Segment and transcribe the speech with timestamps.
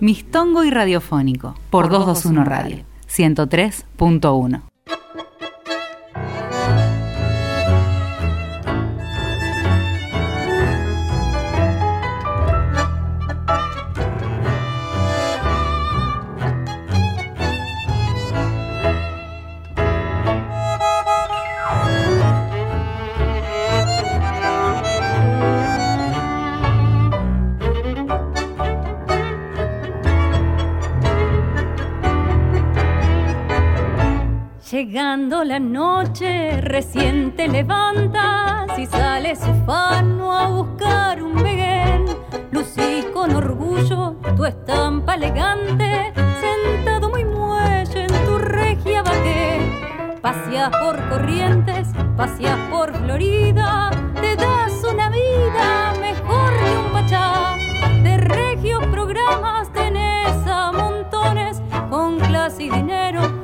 [0.00, 4.75] Mistongo y Radiofónico por 221 Radio 103.1.
[34.78, 42.04] Llegando la noche, recién te levantas y sales ufano a buscar un veguén.
[42.50, 46.12] Lucís con orgullo tu estampa elegante,
[46.42, 50.18] sentado muy muelle en tu regia vaqué.
[50.20, 57.54] Paseas por corrientes, paseas por Florida, te das una vida mejor que un pachá.
[58.02, 63.35] De regios programas tenés a montones con clase y dinero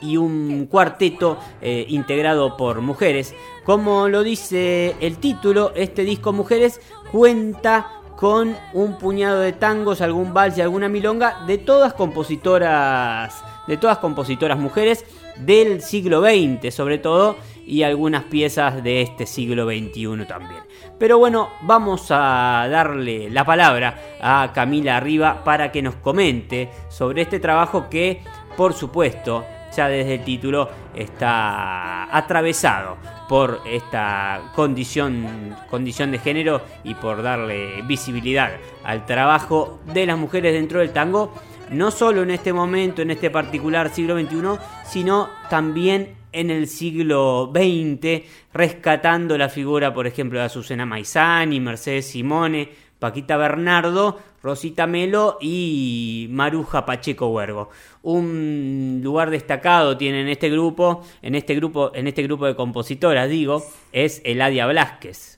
[0.00, 3.34] y, un cuarteto eh, integrado por mujeres.
[3.64, 6.80] Como lo dice el título, este disco Mujeres
[7.12, 13.76] cuenta con un puñado de tangos, algún vals y alguna milonga de todas compositoras, de
[13.76, 15.04] todas compositoras mujeres
[15.38, 17.36] del siglo XX sobre todo
[17.68, 20.62] y algunas piezas de este siglo XXI también.
[20.98, 27.22] Pero bueno, vamos a darle la palabra a Camila Arriba para que nos comente sobre
[27.22, 28.22] este trabajo que,
[28.56, 29.44] por supuesto,
[29.76, 32.96] ya desde el título está atravesado
[33.28, 38.52] por esta condición, condición de género y por darle visibilidad
[38.82, 41.34] al trabajo de las mujeres dentro del tango,
[41.70, 47.52] no solo en este momento, en este particular siglo XXI, sino también en el siglo
[47.52, 48.22] XX,
[48.52, 52.68] rescatando la figura, por ejemplo, de Azucena Maizani, Mercedes Simone,
[52.98, 57.70] Paquita Bernardo, Rosita Melo y Maruja Pacheco Huergo.
[58.02, 63.28] Un lugar destacado tiene en este grupo, en este grupo, en este grupo de compositoras,
[63.28, 65.37] digo, es Eladia Blasquez.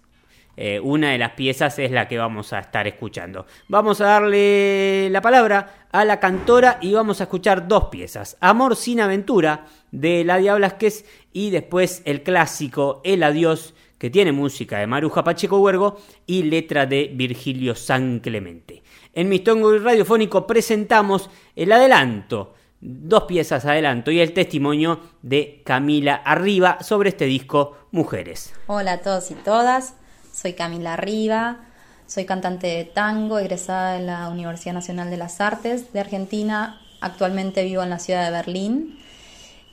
[0.63, 3.47] Eh, una de las piezas es la que vamos a estar escuchando.
[3.69, 8.37] Vamos a darle la palabra a la cantora y vamos a escuchar dos piezas.
[8.41, 14.79] Amor sin aventura de Eladia Blasquez y después el clásico El Adiós que tiene música
[14.79, 18.83] de Maruja Pacheco Huergo y letra de Virgilio San Clemente.
[19.15, 26.17] En Mistongo y Radiofónico presentamos el adelanto, dos piezas adelanto y el testimonio de Camila
[26.17, 28.53] Arriba sobre este disco Mujeres.
[28.67, 29.95] Hola a todos y todas,
[30.33, 31.59] soy Camila Arriba,
[32.07, 36.81] soy cantante de tango, egresada de la Universidad Nacional de las Artes de Argentina.
[37.01, 38.99] Actualmente vivo en la ciudad de Berlín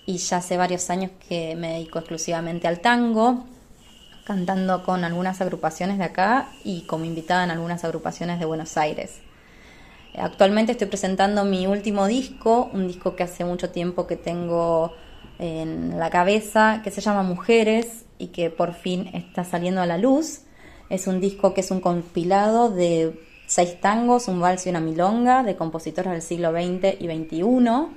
[0.05, 3.45] y ya hace varios años que me dedico exclusivamente al tango,
[4.23, 9.21] cantando con algunas agrupaciones de acá y como invitada en algunas agrupaciones de Buenos Aires.
[10.17, 14.93] Actualmente estoy presentando mi último disco, un disco que hace mucho tiempo que tengo
[15.37, 19.97] en la cabeza, que se llama Mujeres y que por fin está saliendo a la
[19.97, 20.41] luz.
[20.89, 25.43] Es un disco que es un compilado de seis tangos, un vals y una milonga
[25.43, 27.87] de compositores del siglo XX y XXI,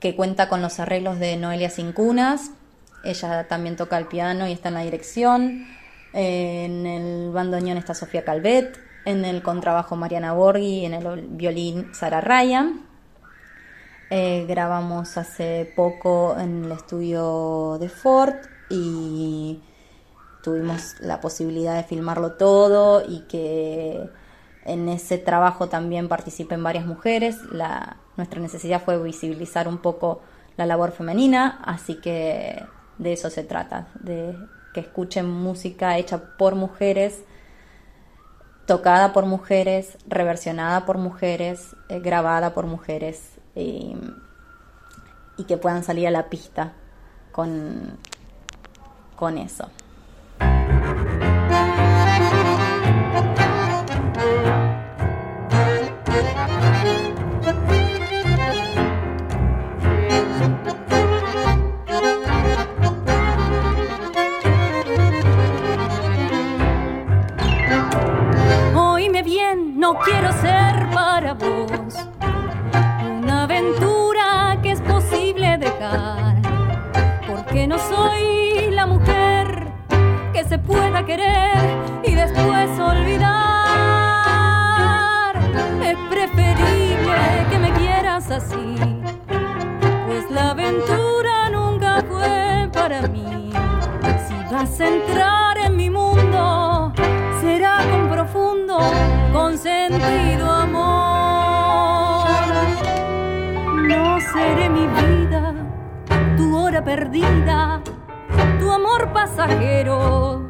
[0.00, 2.50] que cuenta con los arreglos de Noelia Cincunas.
[3.04, 5.66] Ella también toca el piano y está en la dirección.
[6.12, 8.78] En el bandoneón está Sofía Calvet.
[9.04, 12.86] en el contrabajo Mariana Borghi, en el violín Sara Ryan.
[14.08, 18.36] Eh, grabamos hace poco en el estudio de Ford
[18.70, 19.60] y
[20.44, 24.10] tuvimos la posibilidad de filmarlo todo y que
[24.66, 27.42] en ese trabajo también participen varias mujeres.
[27.50, 30.20] La, nuestra necesidad fue visibilizar un poco
[30.58, 32.62] la labor femenina, así que
[32.98, 34.36] de eso se trata, de
[34.74, 37.22] que escuchen música hecha por mujeres,
[38.66, 43.96] tocada por mujeres, reversionada por mujeres, eh, grabada por mujeres y,
[45.38, 46.74] y, que puedan salir a la pista
[47.32, 47.98] con,
[49.16, 49.70] con eso.
[106.96, 107.80] Perdida,
[108.60, 110.48] tu amor pasajero.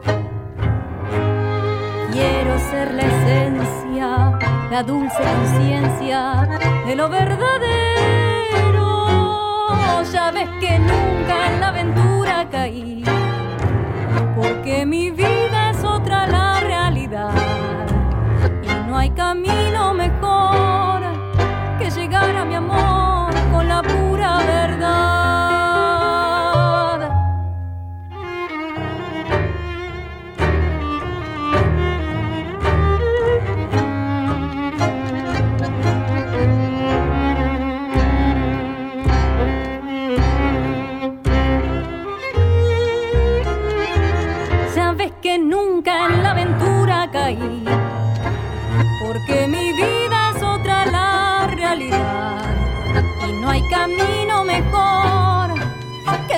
[2.13, 4.39] Quiero ser la esencia,
[4.71, 6.47] la dulce conciencia
[6.87, 7.69] de lo verdadero.
[10.13, 13.03] Ya ves que nunca en la aventura caí,
[14.37, 17.33] porque mi vida es otra la realidad
[18.95, 20.14] no hay camino mejor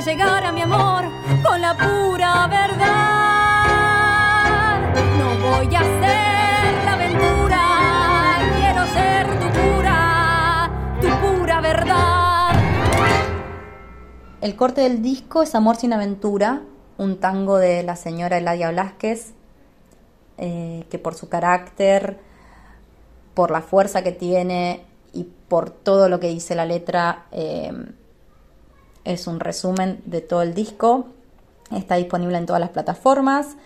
[0.07, 1.05] llegar a mi amor
[1.43, 2.87] con la pura verdad.
[5.19, 10.71] No voy a ser la aventura, quiero ser tu pura,
[11.01, 12.53] tu pura verdad.
[14.41, 16.63] El corte del disco es Amor sin aventura,
[16.99, 19.35] un tango de la señora Eladia Blasquez,
[20.39, 22.21] eh, que por su carácter,
[23.35, 27.27] por la fuerza que tiene y por todo lo que dice la letra.
[27.33, 27.73] Eh,
[29.07, 31.07] es un resumen de todo el disco.
[31.71, 33.57] Está disponible en todas las plataformas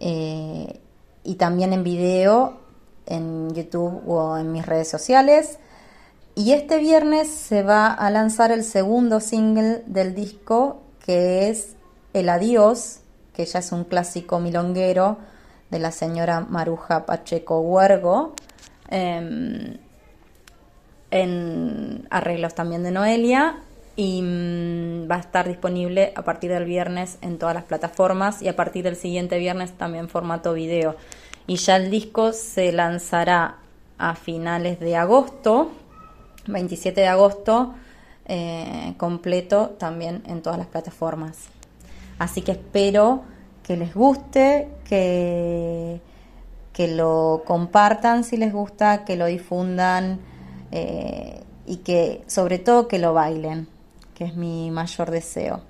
[0.00, 0.80] eh,
[1.24, 2.60] y también en video
[3.06, 5.58] en YouTube o en mis redes sociales.
[6.34, 11.74] Y este viernes se va a lanzar el segundo single del disco que es
[12.12, 13.00] El Adiós,
[13.32, 15.18] que ya es un clásico milonguero
[15.70, 18.34] de la señora Maruja Pacheco Huergo.
[18.90, 19.78] Em,
[21.10, 23.62] en arreglos también de Noelia
[23.98, 28.46] y mm, va a estar disponible a partir del viernes en todas las plataformas y
[28.48, 30.94] a partir del siguiente viernes también formato video.
[31.48, 33.56] Y ya el disco se lanzará
[33.98, 35.72] a finales de agosto,
[36.46, 37.74] 27 de agosto,
[38.26, 41.48] eh, completo también en todas las plataformas.
[42.20, 43.24] Así que espero
[43.64, 46.00] que les guste, que
[46.78, 50.20] que lo compartan si les gusta, que lo difundan
[50.70, 53.66] eh, y que sobre todo que lo bailen,
[54.18, 55.60] que es mi mayor deseo.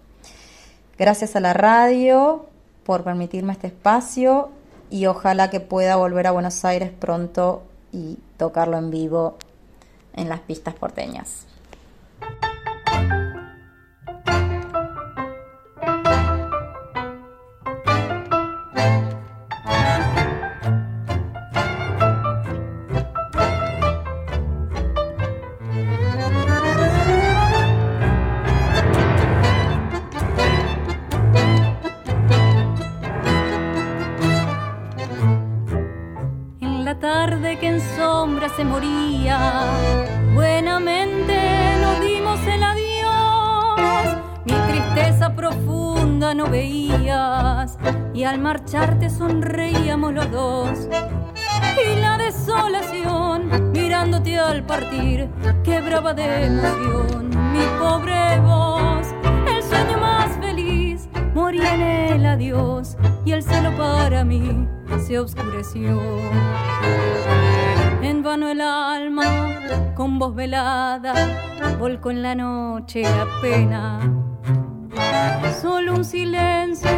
[0.98, 2.46] Gracias a la radio
[2.82, 4.48] por permitirme este espacio
[4.88, 7.62] y ojalá que pueda volver a Buenos Aires pronto
[7.92, 9.36] y tocarlo en vivo
[10.14, 11.46] en las pistas porteñas.
[38.56, 39.66] Se moría.
[40.34, 41.36] Buenamente
[41.80, 44.16] nos dimos el adiós.
[44.44, 47.78] Mi tristeza profunda no veías
[48.14, 50.88] y al marcharte sonreíamos los dos.
[51.80, 55.28] y la desolación mirándote al partir
[55.62, 59.06] quebraba de emoción mi pobre voz
[59.46, 64.66] el sueño más feliz moría en el adiós y el cielo para mí
[65.06, 66.00] se oscureció
[68.02, 71.14] en vano el alma con voz velada
[71.78, 74.00] volcó en la noche la pena
[75.60, 76.90] Solo un silencio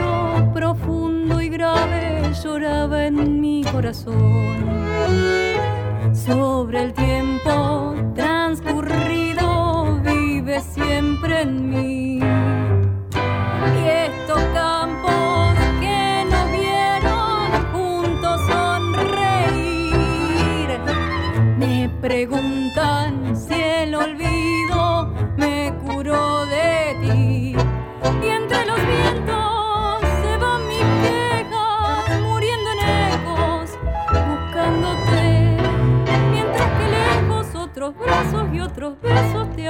[0.53, 4.15] profundo y grave lloraba en mi corazón.
[6.13, 11.90] Sobre el tiempo transcurrido vive siempre en mí.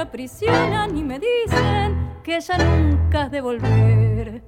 [0.01, 4.43] Aprisionan y me dicen que ya nunca has de volver.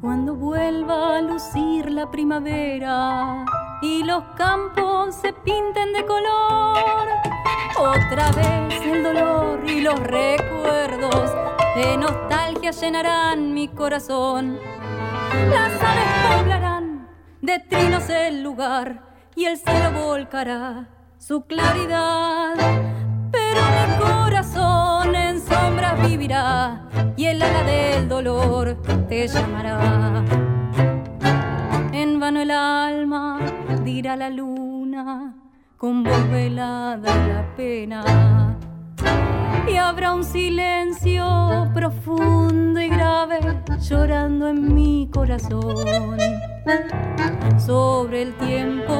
[0.00, 3.44] Cuando vuelva a lucir la primavera
[3.82, 6.78] y los campos se pinten de color,
[7.76, 11.32] otra vez el dolor y los recuerdos
[11.74, 14.58] de nostalgia llenarán mi corazón.
[15.50, 17.08] Las aves poblarán
[17.40, 19.02] de trinos el lugar
[19.34, 22.54] y el cielo volcará su claridad.
[23.32, 28.76] Pero mi corazón en sombras vivirá y el ala del dolor
[29.08, 30.24] te llamará.
[31.92, 33.41] En vano el alma
[33.92, 35.34] dirá la luna
[35.76, 38.56] con voz velada la pena.
[39.70, 43.40] Y habrá un silencio profundo y grave
[43.80, 46.16] llorando en mi corazón.
[47.58, 48.91] Sobre el tiempo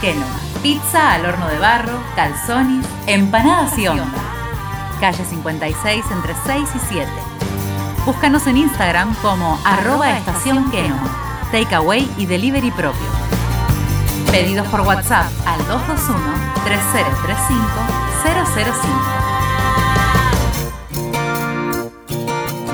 [0.00, 0.38] Kenoma.
[0.62, 4.06] Pizza al horno de barro, calzones, empanadas y onda.
[5.00, 7.10] Calle 56 entre 6 y 7.
[8.04, 11.10] Búscanos en Instagram como arroba estación Kenoma.
[11.52, 13.06] Takeaway y delivery propio.
[14.30, 15.60] Pedidos por WhatsApp al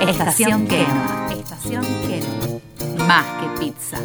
[0.01, 0.09] 221-3035-005.
[0.09, 1.29] Estación Kenoma.
[1.31, 3.07] Estación Kenoma.
[3.07, 3.99] Más que pizza.